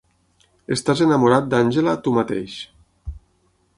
[0.75, 2.57] Estàs enamorat d'Angela tu mateix.